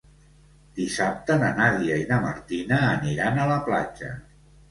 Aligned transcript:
Dissabte 0.79 1.35
na 1.43 1.51
Nàdia 1.59 1.99
i 2.03 2.07
na 2.11 2.17
Martina 2.25 2.79
aniran 2.87 3.37
a 3.45 3.49
la 3.53 3.59
platja. 3.69 4.13